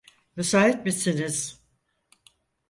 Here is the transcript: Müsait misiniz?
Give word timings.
Müsait 0.35 0.85
misiniz? 0.85 1.61